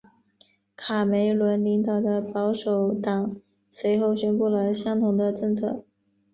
[0.75, 3.35] 卡梅伦领导的保守党
[3.69, 5.85] 随后宣布了相同的政策。